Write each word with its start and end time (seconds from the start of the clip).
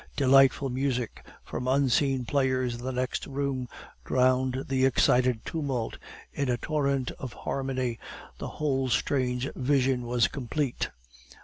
Delightful 0.15 0.71
music, 0.71 1.23
from 1.45 1.67
unseen 1.67 2.25
players 2.25 2.73
in 2.73 2.81
the 2.83 2.91
next 2.91 3.27
room, 3.27 3.69
drowned 4.03 4.65
the 4.67 4.83
excited 4.83 5.45
tumult 5.45 5.99
in 6.33 6.49
a 6.49 6.57
torrent 6.57 7.11
of 7.19 7.33
harmony 7.33 7.99
the 8.39 8.47
whole 8.47 8.89
strange 8.89 9.47
vision 9.55 10.07
was 10.07 10.27
complete. 10.27 10.89